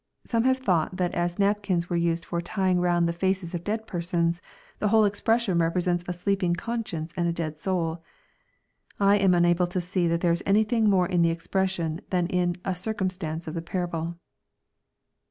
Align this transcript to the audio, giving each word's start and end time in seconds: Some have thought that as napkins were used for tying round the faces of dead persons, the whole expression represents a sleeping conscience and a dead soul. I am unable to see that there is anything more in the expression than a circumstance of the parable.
Some 0.25 0.45
have 0.45 0.57
thought 0.57 0.97
that 0.97 1.13
as 1.13 1.37
napkins 1.37 1.87
were 1.87 1.95
used 1.95 2.25
for 2.25 2.41
tying 2.41 2.79
round 2.79 3.07
the 3.07 3.13
faces 3.13 3.53
of 3.53 3.63
dead 3.63 3.85
persons, 3.85 4.41
the 4.79 4.87
whole 4.87 5.05
expression 5.05 5.59
represents 5.59 6.03
a 6.07 6.11
sleeping 6.13 6.55
conscience 6.55 7.13
and 7.15 7.27
a 7.27 7.31
dead 7.31 7.59
soul. 7.59 8.03
I 8.99 9.17
am 9.17 9.35
unable 9.35 9.67
to 9.67 9.79
see 9.79 10.07
that 10.07 10.21
there 10.21 10.33
is 10.33 10.41
anything 10.43 10.89
more 10.89 11.05
in 11.05 11.21
the 11.21 11.29
expression 11.29 12.01
than 12.09 12.29
a 12.65 12.73
circumstance 12.75 13.47
of 13.47 13.53
the 13.53 13.61
parable. 13.61 14.15